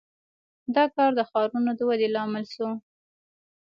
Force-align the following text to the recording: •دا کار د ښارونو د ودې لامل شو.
•دا 0.75 0.83
کار 0.95 1.09
د 1.15 1.21
ښارونو 1.29 1.71
د 1.75 1.79
ودې 1.89 2.07
لامل 2.15 2.45
شو. 2.53 2.69